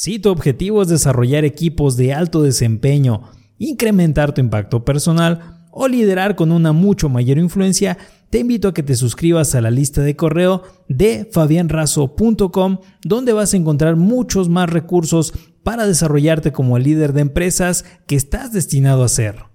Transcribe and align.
Si 0.00 0.20
tu 0.20 0.30
objetivo 0.30 0.80
es 0.80 0.86
desarrollar 0.86 1.44
equipos 1.44 1.96
de 1.96 2.14
alto 2.14 2.40
desempeño, 2.40 3.32
incrementar 3.58 4.32
tu 4.32 4.40
impacto 4.40 4.84
personal 4.84 5.66
o 5.72 5.88
liderar 5.88 6.36
con 6.36 6.52
una 6.52 6.70
mucho 6.72 7.08
mayor 7.08 7.36
influencia, 7.36 7.98
te 8.30 8.38
invito 8.38 8.68
a 8.68 8.74
que 8.74 8.84
te 8.84 8.94
suscribas 8.94 9.56
a 9.56 9.60
la 9.60 9.72
lista 9.72 10.00
de 10.02 10.14
correo 10.14 10.62
de 10.88 11.28
fabianrazo.com 11.32 12.78
donde 13.02 13.32
vas 13.32 13.52
a 13.52 13.56
encontrar 13.56 13.96
muchos 13.96 14.48
más 14.48 14.70
recursos 14.70 15.34
para 15.64 15.84
desarrollarte 15.84 16.52
como 16.52 16.76
el 16.76 16.84
líder 16.84 17.12
de 17.12 17.22
empresas 17.22 17.84
que 18.06 18.14
estás 18.14 18.52
destinado 18.52 19.02
a 19.02 19.08
ser. 19.08 19.46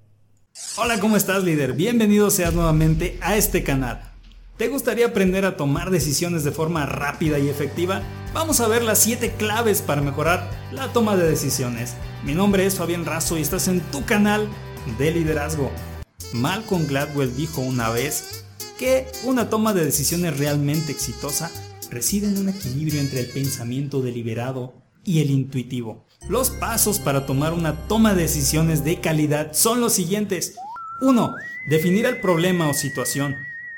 Hola, 0.75 0.99
¿cómo 0.99 1.15
estás 1.15 1.45
líder? 1.45 1.71
Bienvenido 1.71 2.29
seas 2.29 2.53
nuevamente 2.53 3.17
a 3.21 3.37
este 3.37 3.63
canal. 3.63 4.11
¿Te 4.57 4.67
gustaría 4.67 5.05
aprender 5.05 5.45
a 5.45 5.55
tomar 5.55 5.89
decisiones 5.89 6.43
de 6.43 6.51
forma 6.51 6.85
rápida 6.85 7.39
y 7.39 7.47
efectiva? 7.47 8.01
Vamos 8.33 8.61
a 8.61 8.67
ver 8.67 8.83
las 8.83 8.97
7 8.97 9.35
claves 9.37 9.83
para 9.83 10.01
mejorar 10.01 10.49
la 10.71 10.91
toma 10.91 11.15
de 11.15 11.29
decisiones. 11.29 11.93
Mi 12.25 12.33
nombre 12.33 12.65
es 12.65 12.75
Fabián 12.75 13.05
Razo 13.05 13.37
y 13.37 13.41
estás 13.41 13.67
en 13.67 13.79
tu 13.79 14.05
canal 14.05 14.49
de 14.97 15.11
liderazgo. 15.11 15.71
Malcolm 16.33 16.87
Gladwell 16.87 17.35
dijo 17.35 17.61
una 17.61 17.91
vez 17.91 18.43
que 18.79 19.05
una 19.23 19.51
toma 19.51 19.75
de 19.75 19.85
decisiones 19.85 20.39
realmente 20.39 20.91
exitosa 20.91 21.51
reside 21.91 22.25
en 22.27 22.39
un 22.39 22.49
equilibrio 22.49 23.01
entre 23.01 23.19
el 23.19 23.27
pensamiento 23.27 24.01
deliberado 24.01 24.73
y 25.03 25.21
el 25.21 25.29
intuitivo. 25.29 26.03
Los 26.27 26.49
pasos 26.49 26.97
para 26.97 27.27
tomar 27.27 27.53
una 27.53 27.87
toma 27.87 28.15
de 28.15 28.23
decisiones 28.23 28.83
de 28.83 28.99
calidad 28.99 29.53
son 29.53 29.79
los 29.79 29.93
siguientes. 29.93 30.55
1. 31.01 31.35
Definir 31.69 32.07
el 32.07 32.19
problema 32.19 32.67
o 32.67 32.73
situación. 32.73 33.35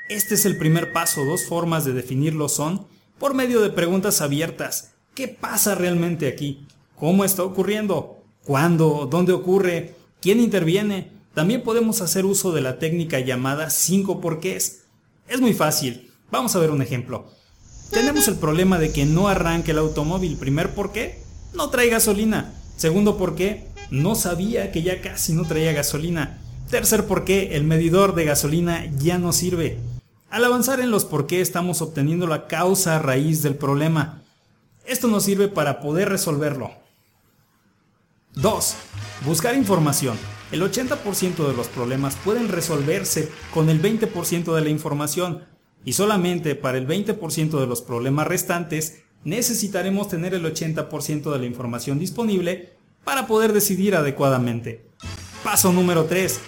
Este 0.08 0.34
es 0.34 0.46
el 0.46 0.56
primer 0.56 0.94
paso. 0.94 1.26
Dos 1.26 1.44
formas 1.44 1.84
de 1.84 1.92
definirlo 1.92 2.48
son 2.48 2.86
por 3.18 3.34
medio 3.34 3.60
de 3.60 3.70
preguntas 3.70 4.20
abiertas. 4.20 4.92
¿Qué 5.14 5.28
pasa 5.28 5.74
realmente 5.74 6.28
aquí? 6.28 6.66
¿Cómo 6.96 7.24
está 7.24 7.42
ocurriendo? 7.42 8.22
¿Cuándo? 8.44 9.08
¿Dónde 9.10 9.32
ocurre? 9.32 9.94
¿Quién 10.20 10.40
interviene? 10.40 11.10
También 11.34 11.62
podemos 11.62 12.00
hacer 12.00 12.24
uso 12.24 12.52
de 12.52 12.62
la 12.62 12.78
técnica 12.78 13.20
llamada 13.20 13.70
5 13.70 14.20
porqués. 14.20 14.84
Es 15.28 15.40
muy 15.40 15.52
fácil. 15.52 16.10
Vamos 16.30 16.56
a 16.56 16.58
ver 16.58 16.70
un 16.70 16.82
ejemplo. 16.82 17.26
Tenemos 17.90 18.26
el 18.28 18.36
problema 18.36 18.78
de 18.78 18.92
que 18.92 19.04
no 19.04 19.28
arranque 19.28 19.70
el 19.70 19.78
automóvil. 19.78 20.36
Primer 20.36 20.74
por 20.74 20.92
qué, 20.92 21.22
no 21.54 21.70
trae 21.70 21.88
gasolina. 21.88 22.54
Segundo 22.76 23.16
por 23.16 23.34
qué, 23.34 23.68
no 23.90 24.14
sabía 24.14 24.72
que 24.72 24.82
ya 24.82 25.00
casi 25.00 25.32
no 25.32 25.44
traía 25.44 25.72
gasolina. 25.72 26.38
Tercer 26.70 27.06
por 27.06 27.24
qué, 27.24 27.56
el 27.56 27.64
medidor 27.64 28.14
de 28.14 28.24
gasolina 28.24 28.86
ya 28.98 29.18
no 29.18 29.32
sirve. 29.32 29.78
Al 30.30 30.44
avanzar 30.44 30.80
en 30.80 30.90
los 30.90 31.04
por 31.04 31.26
qué 31.26 31.40
estamos 31.40 31.80
obteniendo 31.82 32.26
la 32.26 32.46
causa 32.46 32.98
raíz 32.98 33.42
del 33.42 33.54
problema. 33.54 34.22
Esto 34.84 35.08
nos 35.08 35.24
sirve 35.24 35.48
para 35.48 35.80
poder 35.80 36.08
resolverlo. 36.08 36.72
2. 38.34 38.74
Buscar 39.24 39.54
información. 39.54 40.18
El 40.52 40.62
80% 40.62 41.48
de 41.48 41.54
los 41.54 41.68
problemas 41.68 42.16
pueden 42.16 42.48
resolverse 42.48 43.30
con 43.52 43.68
el 43.70 43.80
20% 43.80 44.54
de 44.54 44.60
la 44.60 44.68
información 44.68 45.44
y 45.84 45.94
solamente 45.94 46.54
para 46.54 46.78
el 46.78 46.86
20% 46.86 47.58
de 47.58 47.66
los 47.66 47.82
problemas 47.82 48.26
restantes 48.26 49.02
necesitaremos 49.24 50.08
tener 50.08 50.34
el 50.34 50.44
80% 50.44 51.32
de 51.32 51.38
la 51.38 51.46
información 51.46 51.98
disponible 51.98 52.74
para 53.04 53.26
poder 53.26 53.52
decidir 53.52 53.96
adecuadamente. 53.96 54.84
Paso 55.42 55.72
número 55.72 56.04
3. 56.04 56.40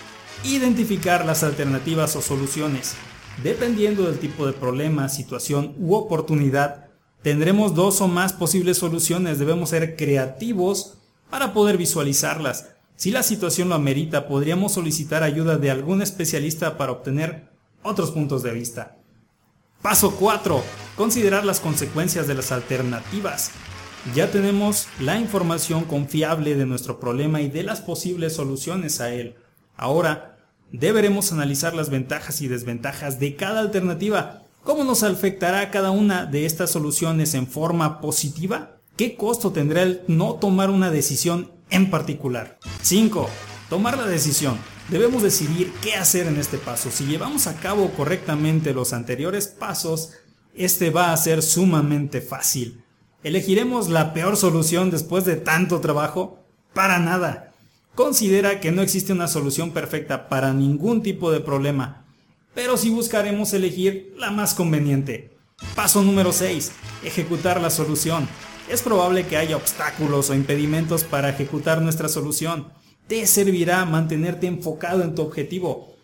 Identificar 0.45 1.25
las 1.25 1.43
alternativas 1.43 2.15
o 2.17 2.23
soluciones. 2.23 2.97
Dependiendo 3.43 4.05
del 4.05 4.19
tipo 4.19 4.47
de 4.47 4.53
problema, 4.53 5.09
situación 5.09 5.75
u 5.79 5.95
oportunidad, 5.95 6.89
tendremos 7.23 7.75
dos 7.75 8.01
o 8.01 8.09
más 8.09 8.33
posibles 8.33 8.79
soluciones. 8.79 9.39
Debemos 9.39 9.71
ser 9.71 9.97
creativos 9.97 10.95
para 11.31 11.53
poder 11.53 11.77
visualizarlas. 11.77 12.71
Si 12.97 13.13
la 13.13 13.23
situación 13.23 13.69
lo 13.69 13.77
amerita, 13.77 14.27
podríamos 14.27 14.73
solicitar 14.73 15.23
ayuda 15.23 15.57
de 15.57 15.71
algún 15.71 16.03
especialista 16.03 16.77
para 16.77 16.91
obtener 16.91 17.49
otros 17.85 18.11
puntos 18.11 18.43
de 18.43 18.53
vista. 18.53 18.97
Paso 19.83 20.17
4. 20.17 20.61
Considerar 20.97 21.45
las 21.45 21.61
consecuencias 21.61 22.27
de 22.27 22.35
las 22.35 22.51
alternativas. 22.51 23.53
Ya 24.15 24.33
tenemos 24.33 24.89
la 24.99 25.21
información 25.21 25.85
confiable 25.85 26.57
de 26.57 26.67
nuestro 26.67 26.99
problema 26.99 27.41
y 27.41 27.49
de 27.49 27.63
las 27.63 27.81
posibles 27.81 28.35
soluciones 28.35 29.01
a 29.01 29.13
él. 29.13 29.37
Ahora, 29.77 30.38
deberemos 30.73 31.33
analizar 31.33 31.75
las 31.75 31.91
ventajas 31.91 32.41
y 32.41 32.49
desventajas 32.49 33.19
de 33.19 33.37
cada 33.37 33.61
alternativa. 33.61 34.43
¿Cómo 34.65 34.85
nos 34.85 35.03
afectará 35.03 35.71
cada 35.71 35.91
una 35.91 36.27
de 36.27 36.45
estas 36.45 36.71
soluciones 36.71 37.35
en 37.35 37.47
forma 37.47 38.01
positiva? 38.01 38.77
¿Qué 38.97 39.17
costo 39.17 39.53
tendrá 39.53 39.83
el 39.83 40.03
no 40.09 40.35
tomar 40.35 40.71
una 40.71 40.91
decisión 40.91 41.51
en 41.71 41.91
particular? 41.91 42.59
5. 42.83 43.29
Tomar 43.71 43.97
la 43.97 44.07
decisión. 44.07 44.59
Debemos 44.91 45.23
decidir 45.23 45.73
qué 45.83 45.95
hacer 45.95 46.27
en 46.27 46.39
este 46.39 46.59
paso. 46.59 46.91
Si 46.91 47.05
llevamos 47.05 47.47
a 47.47 47.57
cabo 47.57 47.91
correctamente 47.91 48.75
los 48.75 48.93
anteriores 48.93 49.47
pasos, 49.47 50.13
este 50.55 50.91
va 50.91 51.13
a 51.13 51.17
ser 51.17 51.43
sumamente 51.43 52.21
fácil. 52.21 52.83
¿Elegiremos 53.23 53.89
la 53.89 54.13
peor 54.15 54.37
solución 54.37 54.91
después 54.91 55.25
de 55.25 55.37
tanto 55.37 55.81
trabajo? 55.81 56.45
Para 56.73 56.99
nada 56.99 57.48
considera 57.99 58.61
que 58.61 58.71
no 58.71 58.81
existe 58.81 59.13
una 59.13 59.27
solución 59.27 59.73
perfecta 59.73 60.29
para 60.29 60.53
ningún 60.53 61.03
tipo 61.03 61.33
de 61.33 61.41
problema, 61.41 62.05
pero 62.55 62.77
sí 62.77 62.91
buscaremos 62.91 63.53
elegir 63.53 64.15
la 64.17 64.31
más 64.31 64.55
conveniente. 64.55 65.37
Paso 65.75 66.05
número 66.05 66.33
6. 66.33 66.71
Ejecutar 67.03 67.61
la 67.61 67.71
solución. 67.71 68.29
Es 68.69 68.83
probable 68.83 69.27
que 69.27 69.37
haya 69.37 69.57
obstáculos 69.57 70.31
o 70.31 70.35
impedimentos 70.35 71.03
para 71.03 71.31
ejecutar 71.31 71.83
nuestra 71.83 72.09
solución. 72.09 72.69
Te 73.09 73.27
servirá 73.27 73.85
mantenerte 73.85 74.47
enfocado 74.47 75.03
en 75.03 75.17
tu 75.17 75.23
objetivo. 75.23 75.97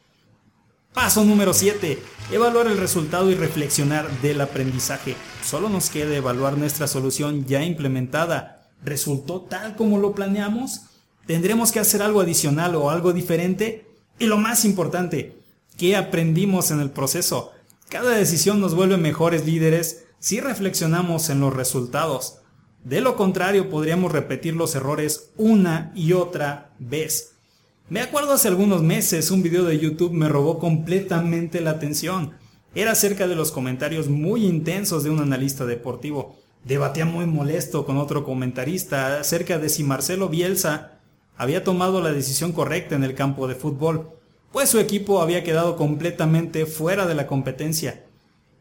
Paso 0.93 1.23
número 1.23 1.55
7. 1.55 2.03
Evaluar 2.33 2.67
el 2.67 2.79
resultado 2.79 3.31
y 3.31 3.37
reflexionar 3.37 4.11
del 4.21 4.41
aprendizaje. 4.41 5.15
Solo 5.45 5.69
nos 5.69 5.91
queda 5.91 6.17
evaluar 6.17 6.59
nuestra 6.59 6.89
solución 6.89 7.47
ya 7.47 7.63
implementada. 7.63 8.69
¿Resultó 8.83 9.43
tal 9.43 9.77
como 9.77 9.99
lo 9.99 10.13
planeamos? 10.13 10.89
Tendremos 11.27 11.73
que 11.73 11.81
hacer 11.81 12.03
algo 12.03 12.21
adicional 12.21 12.75
o 12.75 12.91
algo 12.91 13.13
diferente. 13.13 13.87
Y 14.19 14.27
lo 14.27 14.37
más 14.37 14.65
importante, 14.65 15.37
¿qué 15.77 15.97
aprendimos 15.97 16.71
en 16.71 16.81
el 16.81 16.91
proceso? 16.91 17.53
Cada 17.89 18.11
decisión 18.11 18.61
nos 18.61 18.75
vuelve 18.75 18.97
mejores 18.97 19.47
líderes 19.47 20.07
si 20.19 20.41
reflexionamos 20.41 21.31
en 21.31 21.41
los 21.41 21.55
resultados. 21.55 22.39
De 22.83 23.01
lo 23.01 23.17
contrario, 23.17 23.71
podríamos 23.71 24.13
repetir 24.13 24.55
los 24.55 24.75
errores 24.75 25.31
una 25.37 25.93
y 25.95 26.13
otra 26.13 26.75
vez. 26.79 27.35
Me 27.89 28.01
acuerdo 28.01 28.33
hace 28.33 28.49
algunos 28.49 28.83
meses 28.83 29.31
un 29.31 29.43
video 29.43 29.65
de 29.65 29.79
YouTube 29.79 30.13
me 30.13 30.29
robó 30.29 30.59
completamente 30.59 31.61
la 31.61 31.71
atención. 31.71 32.33
Era 32.75 32.93
acerca 32.93 33.29
de 33.29 33.37
los 33.37 33.53
comentarios 33.53 34.09
muy 34.09 34.47
intensos 34.47 35.05
de 35.05 35.11
un 35.11 35.21
analista 35.21 35.67
deportivo. 35.67 36.37
Debatía 36.65 37.05
muy 37.05 37.27
molesto 37.27 37.85
con 37.85 37.99
otro 37.99 38.25
comentarista 38.25 39.21
acerca 39.21 39.59
de 39.59 39.69
si 39.69 39.85
Marcelo 39.85 40.29
Bielsa 40.29 40.94
había 41.37 41.65
tomado 41.65 42.01
la 42.01 42.13
decisión 42.13 42.53
correcta 42.53 42.95
en 42.95 43.05
el 43.05 43.15
campo 43.15 43.49
de 43.49 43.55
fútbol, 43.55 44.11
pues 44.53 44.69
su 44.69 44.79
equipo 44.79 45.21
había 45.21 45.43
quedado 45.43 45.77
completamente 45.77 46.67
fuera 46.67 47.07
de 47.07 47.15
la 47.15 47.27
competencia. 47.27 48.05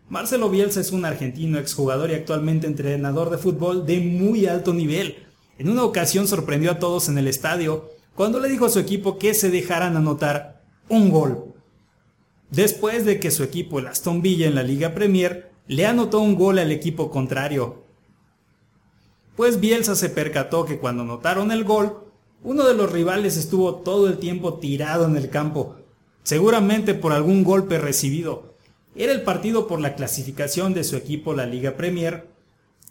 Marcelo 0.10 0.50
Bielsa 0.50 0.80
es 0.82 0.92
un 0.92 1.06
argentino 1.06 1.60
exjugador 1.60 2.10
y 2.10 2.16
actualmente 2.16 2.68
entrenador 2.68 3.30
de 3.30 3.38
fútbol 3.38 3.86
de 3.86 4.00
muy 4.00 4.48
alto 4.48 4.74
nivel. 4.74 5.28
En 5.58 5.70
una 5.70 5.84
ocasión 5.84 6.28
sorprendió 6.28 6.72
a 6.72 6.80
todos 6.80 7.10
en 7.10 7.18
el 7.18 7.28
estadio 7.28 7.90
cuando 8.16 8.40
le 8.40 8.50
dijo 8.50 8.66
a 8.66 8.70
su 8.70 8.80
equipo 8.80 9.18
que 9.18 9.34
se 9.34 9.50
dejaran 9.50 9.96
anotar 9.96 10.64
un 10.90 11.10
gol. 11.10 11.54
Después 12.50 13.06
de 13.06 13.20
que 13.20 13.32
su 13.32 13.44
equipo, 13.44 13.80
el 13.80 13.88
Aston 13.88 14.22
Villa 14.22 14.48
en 14.48 14.56
la 14.56 14.64
Liga 14.64 14.94
Premier, 14.94 15.52
le 15.68 15.86
anotó 15.86 16.20
un 16.20 16.36
gol 16.36 16.60
al 16.60 16.72
equipo 16.72 17.10
contrario. 17.10 17.84
Pues 19.36 19.60
Bielsa 19.60 19.96
se 19.96 20.10
percató 20.10 20.66
que 20.66 20.78
cuando 20.78 21.04
anotaron 21.04 21.52
el 21.52 21.64
gol, 21.64 22.04
uno 22.44 22.66
de 22.66 22.74
los 22.74 22.92
rivales 22.92 23.38
estuvo 23.38 23.76
todo 23.76 24.08
el 24.08 24.18
tiempo 24.18 24.56
tirado 24.56 25.06
en 25.06 25.16
el 25.16 25.30
campo, 25.30 25.78
seguramente 26.24 26.94
por 26.94 27.14
algún 27.14 27.44
golpe 27.44 27.78
recibido. 27.78 28.56
Era 28.96 29.14
el 29.14 29.24
partido 29.24 29.68
por 29.68 29.80
la 29.80 29.96
clasificación 29.96 30.74
de 30.74 30.84
su 30.84 30.98
equipo 30.98 31.34
la 31.34 31.46
Liga 31.46 31.78
Premier, 31.78 32.28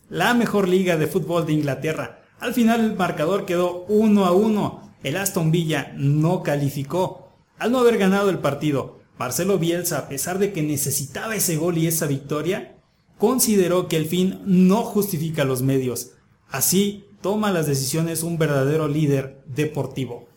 la 0.09 0.35
mejor 0.35 0.69
liga 0.69 0.97
de 0.97 1.07
fútbol 1.07 1.47
de 1.47 1.53
Inglaterra. 1.53 2.23
Al 2.41 2.55
final 2.55 2.81
el 2.81 2.97
marcador 2.97 3.47
quedó 3.47 3.85
1 3.89 4.25
a 4.25 4.33
1. 4.33 4.95
El 5.05 5.17
Aston 5.17 5.51
Villa 5.51 5.93
no 5.97 6.43
calificó. 6.43 7.29
Al 7.59 7.73
no 7.73 7.79
haber 7.79 7.99
ganado 7.99 8.31
el 8.31 8.39
partido, 8.39 8.99
Marcelo 9.19 9.59
Bielsa, 9.59 9.99
a 9.99 10.09
pesar 10.09 10.39
de 10.39 10.53
que 10.53 10.63
necesitaba 10.63 11.37
ese 11.37 11.57
gol 11.57 11.79
y 11.79 11.87
esa 11.87 12.07
victoria, 12.07 12.77
consideró 13.19 13.87
que 13.87 13.97
el 13.97 14.07
fin 14.07 14.41
no 14.45 14.83
justifica 14.83 15.45
los 15.45 15.63
medios. 15.63 16.13
Así, 16.49 17.05
toma 17.23 17.53
las 17.53 17.67
decisiones 17.67 18.23
un 18.23 18.37
verdadero 18.37 18.89
líder 18.89 19.43
deportivo. 19.47 20.29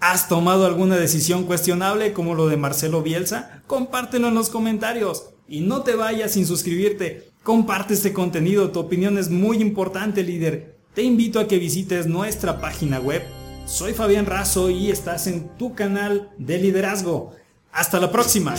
¿Has 0.00 0.28
tomado 0.28 0.64
alguna 0.64 0.96
decisión 0.96 1.44
cuestionable 1.44 2.14
como 2.14 2.34
lo 2.34 2.48
de 2.48 2.56
Marcelo 2.56 3.02
Bielsa? 3.02 3.62
Compártelo 3.66 4.28
en 4.28 4.34
los 4.34 4.48
comentarios. 4.48 5.30
Y 5.46 5.60
no 5.60 5.82
te 5.82 5.94
vayas 5.94 6.32
sin 6.32 6.46
suscribirte. 6.46 7.28
Comparte 7.42 7.94
este 7.94 8.12
contenido, 8.12 8.70
tu 8.70 8.80
opinión 8.80 9.18
es 9.18 9.30
muy 9.30 9.58
importante 9.58 10.22
líder. 10.22 10.78
te 10.94 11.02
invito 11.02 11.38
a 11.38 11.46
que 11.46 11.58
visites 11.58 12.06
nuestra 12.06 12.60
página 12.60 12.98
web. 12.98 13.22
Soy 13.66 13.92
Fabián 13.92 14.26
Razo 14.26 14.70
y 14.70 14.90
estás 14.90 15.26
en 15.26 15.48
tu 15.56 15.74
canal 15.74 16.30
de 16.38 16.58
liderazgo. 16.58 17.32
Hasta 17.72 18.00
la 18.00 18.10
próxima. 18.10 18.54